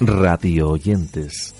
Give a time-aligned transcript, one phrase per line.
[0.00, 1.54] Radio oyentes.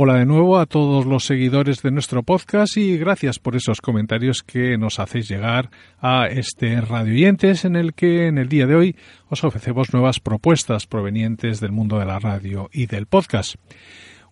[0.00, 4.44] Hola de nuevo a todos los seguidores de nuestro podcast y gracias por esos comentarios
[4.44, 8.76] que nos hacéis llegar a este Radio Oyentes en el que en el día de
[8.76, 8.96] hoy
[9.28, 13.56] os ofrecemos nuevas propuestas provenientes del mundo de la radio y del podcast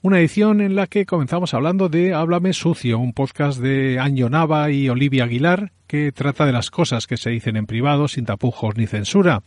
[0.07, 4.71] una edición en la que comenzamos hablando de Háblame Sucio, un podcast de Año Nava
[4.71, 8.77] y Olivia Aguilar que trata de las cosas que se dicen en privado sin tapujos
[8.77, 9.43] ni censura.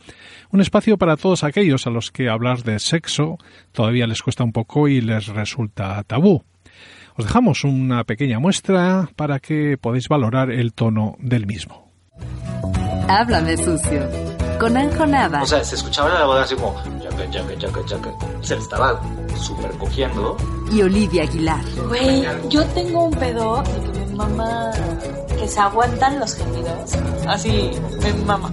[0.52, 3.38] Un espacio para todos aquellos a los que hablar de sexo
[3.72, 6.44] todavía les cuesta un poco y les resulta tabú.
[7.16, 11.90] Os dejamos una pequeña muestra para que podáis valorar el tono del mismo.
[13.08, 14.10] Háblame sucio.
[14.60, 15.42] Con Anjo Nava.
[15.42, 16.99] O sea, se escuchaba la voz así como
[18.42, 19.02] Se le estaba
[19.36, 20.38] super cogiendo.
[20.72, 21.64] Y Olivia Aguilar.
[21.88, 24.72] Güey, yo tengo un pedo de que mi mamá.
[25.40, 26.92] que se aguantan los gemidos.
[27.28, 27.72] Así,
[28.04, 28.52] mi mamá.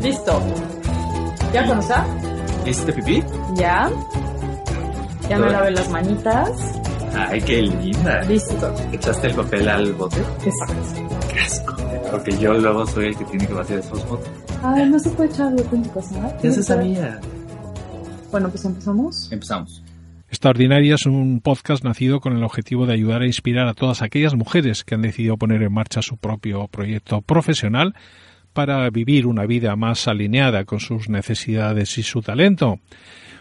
[0.00, 0.40] Listo.
[1.52, 1.96] ¿Ya conoces?
[2.64, 3.24] ¿Hiciste pipí?
[3.54, 3.90] Ya.
[5.28, 6.79] Ya me lavé las manitas.
[7.14, 8.22] Ay, qué linda.
[8.22, 8.74] Listo.
[8.92, 10.20] ¿Echaste el papel al bote?
[10.44, 11.18] Exacto.
[11.32, 11.76] Qué asco.
[12.10, 14.30] Porque yo luego soy el que tiene que vaciar esos botes.
[14.62, 17.20] Ay, no se puede echar algo en cosa, Ya se sabía.
[18.30, 19.30] Bueno, pues empezamos.
[19.32, 19.82] Empezamos.
[20.28, 24.36] Extraordinaria es un podcast nacido con el objetivo de ayudar a inspirar a todas aquellas
[24.36, 27.94] mujeres que han decidido poner en marcha su propio proyecto profesional
[28.52, 32.78] para vivir una vida más alineada con sus necesidades y su talento.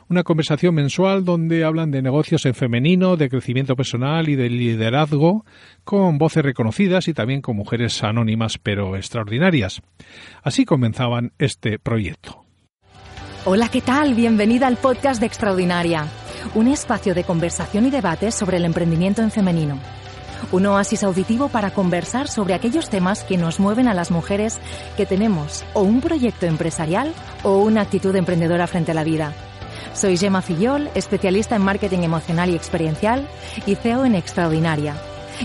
[0.10, 5.46] Una conversación mensual donde hablan de negocios en femenino, de crecimiento personal y de liderazgo,
[5.84, 9.84] con voces reconocidas y también con mujeres anónimas pero extraordinarias.
[10.42, 12.44] Así comenzaban este proyecto.
[13.46, 14.16] Hola, ¿qué tal?
[14.16, 16.08] Bienvenida al podcast de Extraordinaria,
[16.56, 19.80] un espacio de conversación y debate sobre el emprendimiento en femenino.
[20.52, 24.60] Un oasis auditivo para conversar sobre aquellos temas que nos mueven a las mujeres
[24.98, 29.36] que tenemos o un proyecto empresarial o una actitud emprendedora frente a la vida.
[29.94, 33.28] Soy Gemma Fillol, especialista en marketing emocional y experiencial
[33.66, 34.96] y CEO en Extraordinaria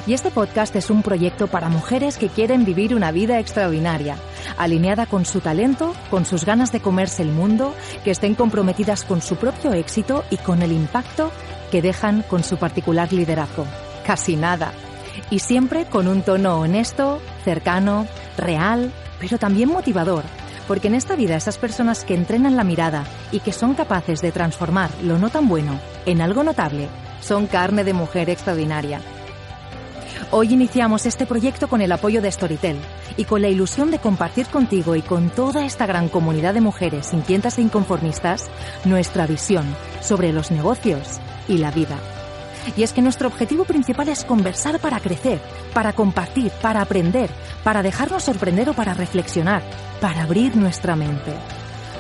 [0.07, 4.17] y este podcast es un proyecto para mujeres que quieren vivir una vida extraordinaria,
[4.59, 9.23] alineada con su talento, con sus ganas de comerse el mundo, que estén comprometidas con
[9.23, 11.31] su propio éxito y con el impacto
[11.71, 13.67] que dejan con su particular liderazgo.
[14.07, 14.73] Casi nada.
[15.31, 18.07] Y siempre con un tono honesto, cercano,
[18.37, 20.25] real, pero también motivador.
[20.67, 24.33] Porque en esta vida esas personas que entrenan la mirada y que son capaces de
[24.33, 26.89] transformar lo no tan bueno en algo notable,
[27.21, 29.01] son carne de mujer extraordinaria
[30.31, 32.77] Hoy iniciamos este proyecto con el apoyo de Storytel
[33.17, 37.13] y con la ilusión de compartir contigo y con toda esta gran comunidad de mujeres
[37.13, 38.51] inquietas e inconformistas
[38.85, 39.65] nuestra visión
[40.01, 41.97] sobre los negocios y la vida.
[42.77, 45.41] Y es que nuestro objetivo principal es conversar para crecer,
[45.73, 47.31] para compartir, para aprender,
[47.63, 49.63] para dejarnos sorprender o para reflexionar,
[50.01, 51.33] para abrir nuestra mente.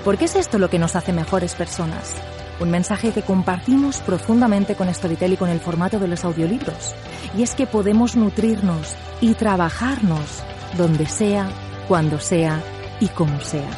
[0.04, 2.14] Porque es esto lo que nos hace mejores personas
[2.60, 6.94] un mensaje que compartimos profundamente con Storytel y con el formato de los audiolibros.
[7.36, 10.42] Y es que podemos nutrirnos y trabajarnos
[10.76, 11.48] donde sea,
[11.88, 12.62] cuando sea
[13.00, 13.70] y como sea.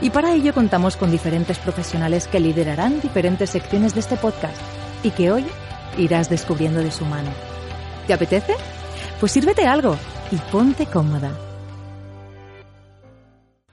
[0.00, 4.60] Y para ello contamos con diferentes profesionales que liderarán diferentes secciones de este podcast
[5.02, 5.46] y que hoy
[5.96, 7.30] irás descubriendo de su mano.
[8.06, 8.54] ¿Te apetece?
[9.20, 9.96] Pues sírvete algo
[10.30, 11.32] y ponte cómoda.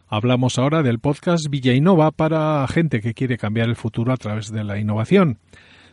[0.07, 4.51] Hablamos ahora del podcast Villa Innova para gente que quiere cambiar el futuro a través
[4.51, 5.39] de la innovación.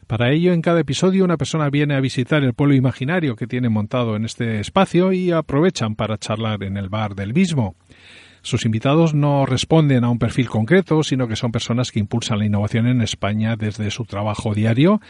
[0.06, 3.68] Para ello, en cada episodio una persona viene a visitar el pueblo imaginario que tiene
[3.68, 7.74] montado en este espacio y aprovechan para charlar en el bar del mismo.
[8.42, 12.46] Sus invitados no responden a un perfil concreto, sino que son personas que impulsan la
[12.46, 15.00] innovación en España desde su trabajo diario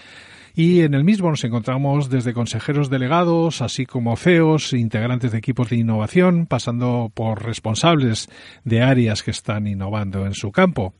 [0.55, 5.71] y en el mismo nos encontramos desde consejeros delegados, así como CEOs, integrantes de equipos
[5.71, 8.29] de innovación, pasando por responsables
[8.65, 10.95] de áreas que están innovando en su campo.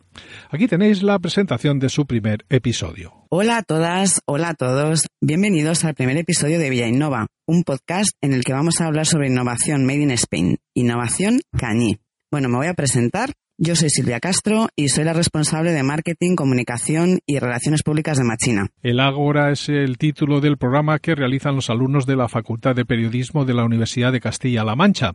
[0.51, 3.27] Aquí tenéis la presentación de su primer episodio.
[3.31, 5.07] Hola a todas, hola a todos.
[5.21, 9.07] Bienvenidos al primer episodio de Villa Innova, un podcast en el que vamos a hablar
[9.07, 11.99] sobre innovación made in Spain, innovación cañí.
[12.31, 13.33] Bueno, me voy a presentar.
[13.65, 18.25] Yo soy Silvia Castro y soy la responsable de marketing, comunicación y relaciones públicas de
[18.25, 18.67] Machina.
[18.83, 22.85] El Ágora es el título del programa que realizan los alumnos de la Facultad de
[22.85, 25.13] Periodismo de la Universidad de Castilla-La Mancha.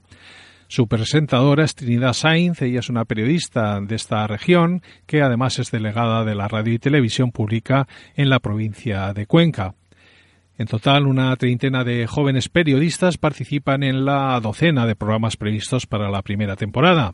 [0.70, 5.70] Su presentadora es Trinidad Sainz, ella es una periodista de esta región que además es
[5.70, 7.86] delegada de la radio y televisión pública
[8.16, 9.76] en la provincia de Cuenca.
[10.58, 16.10] En total, una treintena de jóvenes periodistas participan en la docena de programas previstos para
[16.10, 17.14] la primera temporada.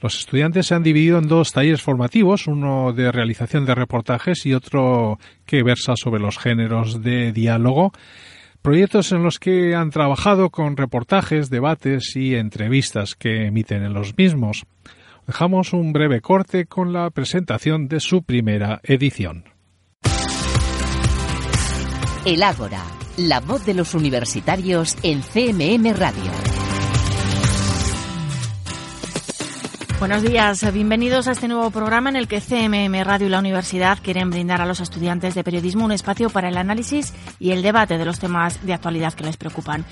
[0.00, 4.54] Los estudiantes se han dividido en dos talleres formativos, uno de realización de reportajes y
[4.54, 7.92] otro que versa sobre los géneros de diálogo
[8.62, 14.16] proyectos en los que han trabajado con reportajes, debates y entrevistas que emiten en los
[14.16, 14.64] mismos.
[15.26, 19.44] Dejamos un breve corte con la presentación de su primera edición.
[22.24, 22.82] El Ágora,
[23.16, 26.57] la voz de los universitarios en CMM Radio.
[29.98, 33.98] Buenos días, bienvenidos a este nuevo programa en el que CMM Radio y la Universidad
[34.00, 37.98] quieren brindar a los estudiantes de periodismo un espacio para el análisis y el debate
[37.98, 39.84] de los temas de actualidad que les preocupan.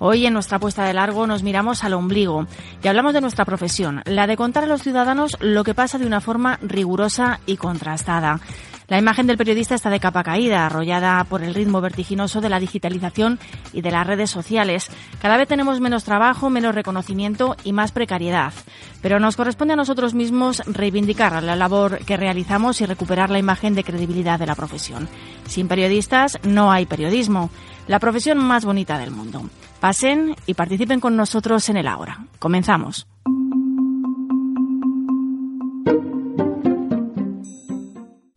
[0.00, 2.46] Hoy en nuestra puesta de largo nos miramos al ombligo
[2.82, 6.06] y hablamos de nuestra profesión, la de contar a los ciudadanos lo que pasa de
[6.06, 8.40] una forma rigurosa y contrastada.
[8.86, 12.60] La imagen del periodista está de capa caída, arrollada por el ritmo vertiginoso de la
[12.60, 13.38] digitalización
[13.72, 14.90] y de las redes sociales.
[15.20, 18.52] Cada vez tenemos menos trabajo, menos reconocimiento y más precariedad.
[19.00, 23.74] Pero nos corresponde a nosotros mismos reivindicar la labor que realizamos y recuperar la imagen
[23.74, 25.08] de credibilidad de la profesión.
[25.46, 27.50] Sin periodistas no hay periodismo,
[27.88, 29.48] la profesión más bonita del mundo.
[29.80, 32.26] Pasen y participen con nosotros en el ahora.
[32.38, 33.06] Comenzamos.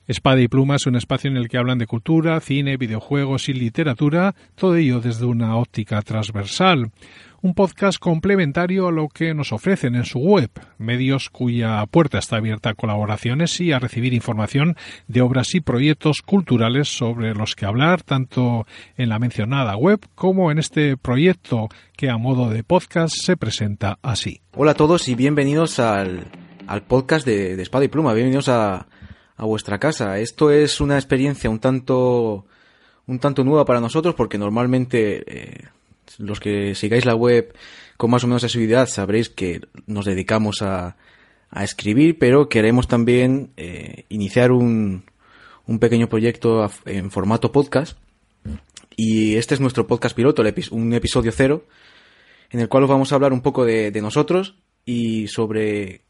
[0.08, 3.54] Espada y Pluma es un espacio en el que hablan de cultura, cine, videojuegos y
[3.54, 6.92] literatura, todo ello desde una óptica transversal.
[7.42, 12.38] Un podcast complementario a lo que nos ofrecen en su web, medios cuya puerta está
[12.38, 14.78] abierta a colaboraciones y a recibir información
[15.10, 18.66] de obras y proyectos culturales sobre los que hablar, tanto
[18.96, 21.68] en la mencionada web como en este proyecto
[21.98, 24.40] que a modo de podcast se presenta así.
[24.56, 26.28] Hola a todos y bienvenidos al,
[26.88, 28.14] podcast de, de Espada y Pluma.
[28.14, 28.88] Bienvenidos a
[29.38, 30.20] a vuestra casa.
[30.20, 32.46] Esto es una experiencia un tanto
[33.06, 35.68] un tanto nueva para nosotros porque normalmente eh,
[36.18, 37.54] los que sigáis la web
[37.96, 40.98] con más o menos asiduidad sabréis que nos dedicamos a,
[41.50, 45.06] a escribir, pero queremos también eh, iniciar un,
[45.66, 47.98] un pequeño proyecto en formato podcast.
[48.96, 51.66] Y este es nuestro podcast piloto, un episodio cero,
[52.50, 54.56] en el cual os vamos a hablar un poco de, de nosotros
[54.86, 56.02] y sobre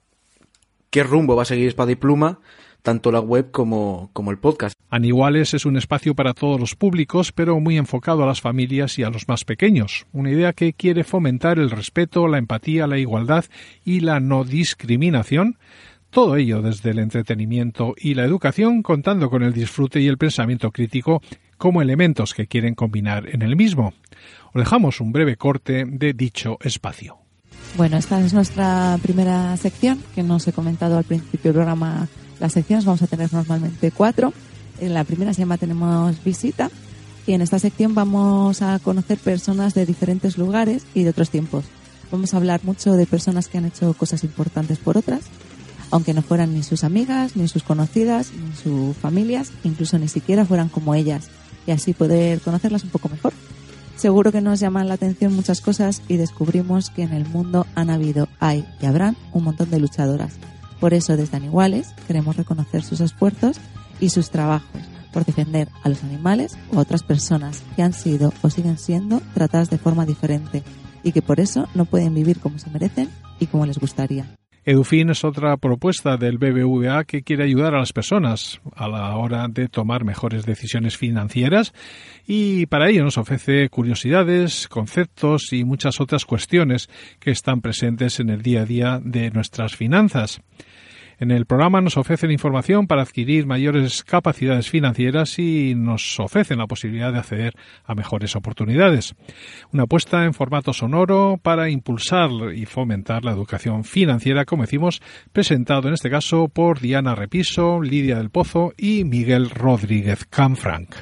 [0.90, 2.40] qué rumbo va a seguir Espada y Pluma
[2.82, 4.78] tanto la web como, como el podcast.
[4.90, 9.04] Aniguales es un espacio para todos los públicos, pero muy enfocado a las familias y
[9.04, 10.06] a los más pequeños.
[10.14, 13.46] Una idea que quiere fomentar el respeto, la empatía, la igualdad
[13.84, 15.58] y la no discriminación.
[16.10, 20.72] Todo ello desde el entretenimiento y la educación, contando con el disfrute y el pensamiento
[20.72, 21.22] crítico
[21.58, 23.94] como elementos que quieren combinar en el mismo.
[24.54, 27.18] Os dejamos un breve corte de dicho espacio.
[27.76, 32.08] Bueno, esta es nuestra primera sección que nos he comentado al principio del programa
[32.39, 34.34] las secciones vamos a tener normalmente cuatro.
[34.80, 36.69] En la primera se llama Tenemos visita
[37.25, 41.66] y en esta sección vamos a conocer personas de diferentes lugares y de otros tiempos.
[42.12, 45.22] Vamos a hablar mucho de personas que han hecho cosas importantes por otras,
[45.92, 50.45] aunque no fueran ni sus amigas, ni sus conocidas, ni sus familias, incluso ni siquiera
[50.45, 51.30] fueran como ellas,
[51.66, 53.33] y así poder conocerlas un poco mejor.
[53.97, 57.90] Seguro que nos llaman la atención muchas cosas y descubrimos que en el mundo han
[57.90, 60.33] habido, hay y habrán un montón de luchadoras
[60.80, 63.57] por eso, desde Aniguales, queremos reconocer sus esfuerzos
[64.00, 64.81] y sus trabajos
[65.12, 69.22] por defender a los animales o a otras personas que han sido o siguen siendo
[69.34, 70.64] tratadas de forma diferente
[71.04, 74.37] y que por eso no pueden vivir como se merecen y como les gustaría.
[74.68, 79.47] Edufin es otra propuesta del BBVA que quiere ayudar a las personas a la hora
[79.47, 81.74] de tomar mejores decisiones financieras
[82.28, 86.90] y para ello nos ofrece curiosidades, conceptos y muchas otras cuestiones
[87.21, 90.42] que están presentes en el día a día de nuestras finanzas.
[91.19, 96.68] En el programa nos ofrecen información para adquirir mayores capacidades financieras y nos ofrecen la
[96.68, 97.54] posibilidad de acceder
[97.86, 99.16] a mejores oportunidades.
[99.74, 105.88] Una apuesta en formato sonoro para impulsar y fomentar la educación financiera, como decimos, presentado
[105.88, 110.95] en este caso por Diana Repiso, Lidia del Pozo y Miguel Rodríguez Canfranc.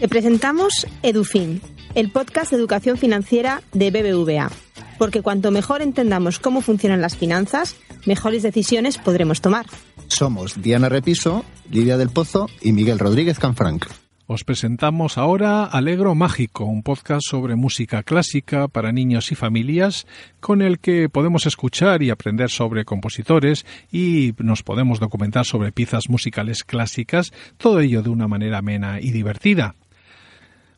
[0.00, 1.60] Te presentamos Edufin,
[1.94, 4.50] el podcast de educación financiera de BBVA
[4.98, 9.66] porque cuanto mejor entendamos cómo funcionan las finanzas, mejores decisiones podremos tomar.
[10.08, 13.86] Somos Diana Repiso, Lidia del Pozo y Miguel Rodríguez Canfranc.
[14.26, 20.06] Os presentamos ahora Alegro Mágico, un podcast sobre música clásica para niños y familias,
[20.40, 26.08] con el que podemos escuchar y aprender sobre compositores y nos podemos documentar sobre piezas
[26.08, 29.74] musicales clásicas, todo ello de una manera amena y divertida.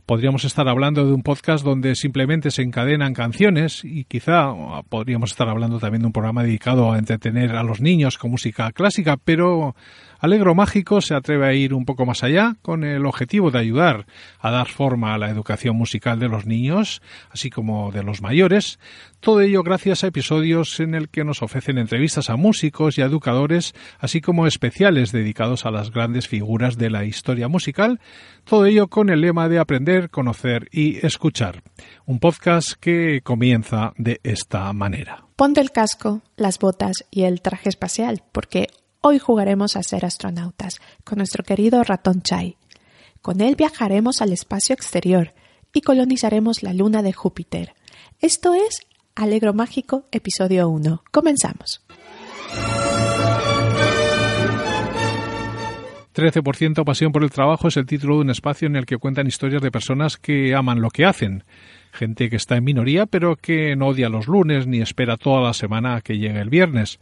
[0.07, 4.53] Podríamos estar hablando de un podcast donde simplemente se encadenan canciones y quizá
[4.89, 8.71] podríamos estar hablando también de un programa dedicado a entretener a los niños con música
[8.71, 9.75] clásica, pero
[10.19, 14.07] Alegro Mágico se atreve a ir un poco más allá con el objetivo de ayudar
[14.41, 18.79] a dar forma a la educación musical de los niños, así como de los mayores,
[19.21, 23.07] todo ello gracias a episodios en el que nos ofrecen entrevistas a músicos y a
[23.07, 28.01] educadores, así como especiales dedicados a las grandes figuras de la historia musical,
[28.45, 31.63] todo ello con el lema de aprender, conocer y escuchar.
[32.05, 35.25] Un podcast que comienza de esta manera.
[35.37, 38.69] Ponte el casco, las botas y el traje espacial, porque
[39.09, 42.57] Hoy jugaremos a ser astronautas con nuestro querido ratón Chai.
[43.23, 45.33] Con él viajaremos al espacio exterior
[45.73, 47.75] y colonizaremos la luna de Júpiter.
[48.21, 48.81] Esto es
[49.15, 51.05] Alegro Mágico, episodio 1.
[51.13, 51.85] Comenzamos.
[56.13, 59.29] 13% Pasión por el Trabajo es el título de un espacio en el que cuentan
[59.29, 61.45] historias de personas que aman lo que hacen.
[61.93, 65.53] Gente que está en minoría pero que no odia los lunes ni espera toda la
[65.53, 66.99] semana a que llegue el viernes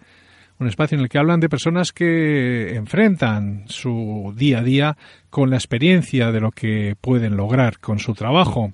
[0.59, 4.97] un espacio en el que hablan de personas que enfrentan su día a día
[5.31, 8.73] con la experiencia de lo que pueden lograr con su trabajo.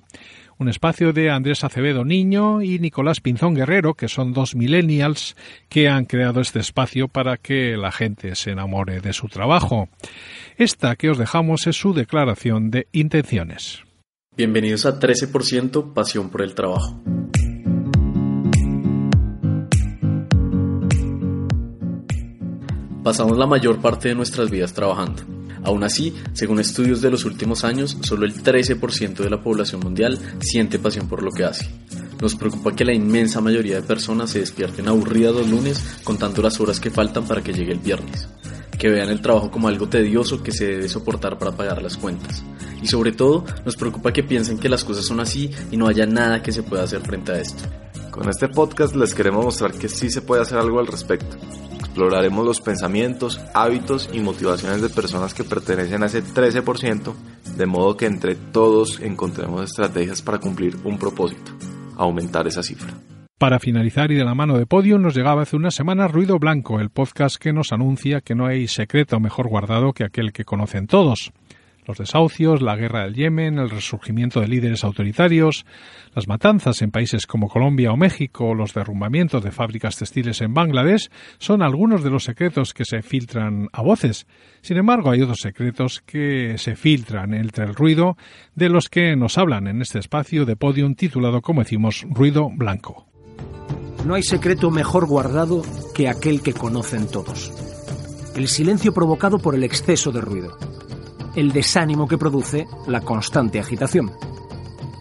[0.57, 5.35] Un espacio de Andrés Acevedo Niño y Nicolás Pinzón Guerrero, que son dos millennials
[5.69, 9.89] que han creado este espacio para que la gente se enamore de su trabajo.
[10.57, 13.81] Esta que os dejamos es su declaración de intenciones.
[14.37, 17.01] Bienvenidos a 13% Pasión por el Trabajo.
[23.03, 25.23] Pasamos la mayor parte de nuestras vidas trabajando.
[25.63, 30.19] Aún así, según estudios de los últimos años, solo el 13% de la población mundial
[30.39, 31.67] siente pasión por lo que hace.
[32.21, 36.59] Nos preocupa que la inmensa mayoría de personas se despierten aburridas los lunes contando las
[36.59, 38.27] horas que faltan para que llegue el viernes,
[38.77, 42.43] que vean el trabajo como algo tedioso que se debe soportar para pagar las cuentas.
[42.83, 46.05] Y sobre todo, nos preocupa que piensen que las cosas son así y no haya
[46.05, 47.63] nada que se pueda hacer frente a esto.
[48.11, 51.37] Con este podcast les queremos mostrar que sí se puede hacer algo al respecto
[51.91, 57.13] exploraremos los pensamientos, hábitos y motivaciones de personas que pertenecen a ese 13%,
[57.57, 61.51] de modo que entre todos encontremos estrategias para cumplir un propósito,
[61.97, 62.93] aumentar esa cifra.
[63.37, 66.79] Para finalizar y de la mano de podio nos llegaba hace una semana Ruido Blanco,
[66.79, 70.87] el podcast que nos anuncia que no hay secreto mejor guardado que aquel que conocen
[70.87, 71.33] todos
[71.85, 75.65] los desahucios, la guerra del Yemen, el resurgimiento de líderes autoritarios,
[76.13, 81.09] las matanzas en países como Colombia o México, los derrumbamientos de fábricas textiles en Bangladesh,
[81.37, 84.27] son algunos de los secretos que se filtran a voces.
[84.61, 88.17] Sin embargo, hay otros secretos que se filtran entre el ruido
[88.55, 93.07] de los que nos hablan en este espacio de podium titulado, como decimos, Ruido Blanco.
[94.05, 95.61] No hay secreto mejor guardado
[95.95, 97.51] que aquel que conocen todos.
[98.35, 100.57] El silencio provocado por el exceso de ruido
[101.35, 104.11] el desánimo que produce la constante agitación.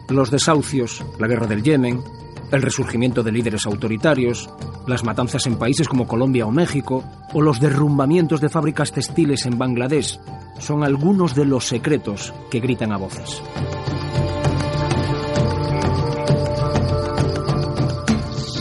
[0.08, 2.02] Los desahucios, la guerra del Yemen,
[2.50, 4.50] el resurgimiento de líderes autoritarios,
[4.86, 9.58] las matanzas en países como Colombia o México, o los derrumbamientos de fábricas textiles en
[9.58, 10.18] Bangladesh,
[10.58, 13.42] son algunos de los secretos que gritan a voces.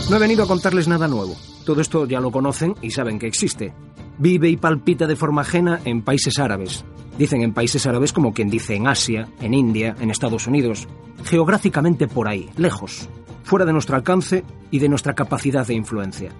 [0.09, 1.35] No he venido a contarles nada nuevo.
[1.65, 3.73] Todo esto ya lo conocen y saben que existe.
[4.19, 6.85] Vive y palpita de forma ajena en países árabes,
[7.19, 10.87] Dicen en países árabes como quien dice en Asia, en India, en Estados Unidos.
[11.25, 13.09] Geográficamente por ahí, lejos,
[13.43, 16.31] fuera de nuestro alcance y de nuestra capacidad de influencia.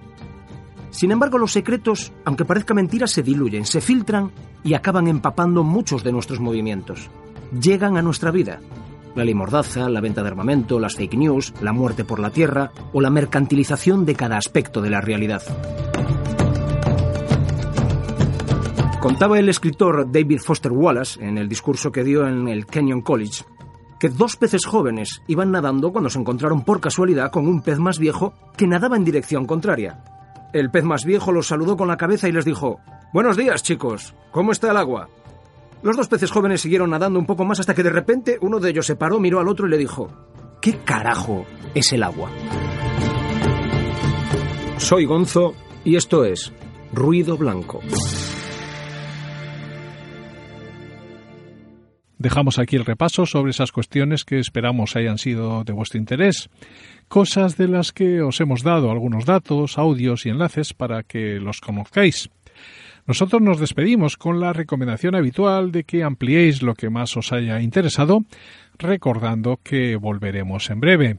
[0.90, 4.30] Sin embargo, los secretos, aunque parezca mentira, se diluyen, se filtran
[4.64, 7.10] y acaban empapando muchos de nuestros movimientos.
[7.60, 8.60] Llegan a nuestra vida.
[9.14, 13.02] La limordaza, la venta de armamento, las fake news, la muerte por la tierra o
[13.02, 15.42] la mercantilización de cada aspecto de la realidad.
[19.00, 23.44] Contaba el escritor David Foster Wallace, en el discurso que dio en el Kenyon College,
[23.98, 27.98] que dos peces jóvenes iban nadando cuando se encontraron por casualidad con un pez más
[27.98, 30.04] viejo que nadaba en dirección contraria.
[30.52, 32.80] El pez más viejo los saludó con la cabeza y les dijo,
[33.14, 35.08] Buenos días, chicos, ¿cómo está el agua?
[35.82, 38.68] Los dos peces jóvenes siguieron nadando un poco más hasta que de repente uno de
[38.68, 40.10] ellos se paró, miró al otro y le dijo,
[40.60, 42.30] ¿qué carajo es el agua?
[44.76, 45.54] Soy Gonzo
[45.84, 46.52] y esto es
[46.92, 47.80] Ruido Blanco.
[52.20, 56.50] Dejamos aquí el repaso sobre esas cuestiones que esperamos hayan sido de vuestro interés,
[57.08, 61.62] cosas de las que os hemos dado algunos datos, audios y enlaces para que los
[61.62, 62.28] conozcáis.
[63.06, 67.62] Nosotros nos despedimos con la recomendación habitual de que ampliéis lo que más os haya
[67.62, 68.26] interesado,
[68.78, 71.18] recordando que volveremos en breve.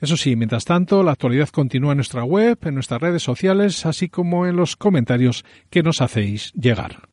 [0.00, 4.08] Eso sí, mientras tanto, la actualidad continúa en nuestra web, en nuestras redes sociales, así
[4.08, 7.07] como en los comentarios que nos hacéis llegar.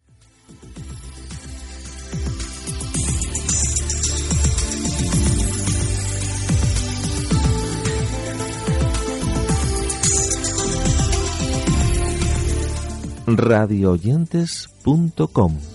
[13.27, 15.74] radioyentes.com